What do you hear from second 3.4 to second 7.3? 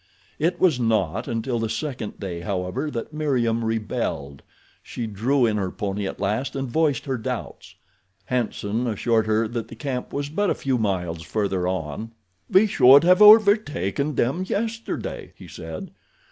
rebelled. She drew in her pony at last and voiced her